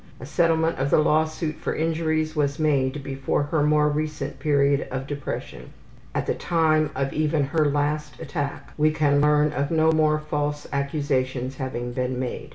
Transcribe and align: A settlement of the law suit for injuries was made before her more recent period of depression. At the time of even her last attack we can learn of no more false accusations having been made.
A 0.19 0.25
settlement 0.25 0.79
of 0.79 0.89
the 0.89 0.97
law 0.97 1.25
suit 1.25 1.57
for 1.57 1.75
injuries 1.75 2.35
was 2.35 2.57
made 2.57 3.03
before 3.03 3.43
her 3.43 3.61
more 3.61 3.87
recent 3.87 4.39
period 4.39 4.87
of 4.89 5.05
depression. 5.05 5.73
At 6.15 6.25
the 6.25 6.33
time 6.33 6.89
of 6.95 7.13
even 7.13 7.43
her 7.43 7.65
last 7.69 8.19
attack 8.19 8.71
we 8.79 8.89
can 8.89 9.21
learn 9.21 9.53
of 9.53 9.69
no 9.69 9.91
more 9.91 10.17
false 10.17 10.65
accusations 10.73 11.57
having 11.57 11.91
been 11.93 12.17
made. 12.19 12.49